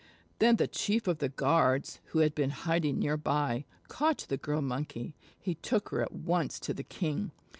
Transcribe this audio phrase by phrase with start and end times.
[0.39, 5.13] Then the chief of the guards, who had been hiding nearby, caught the Girl Monkey.
[5.39, 7.29] He took her at once to the king.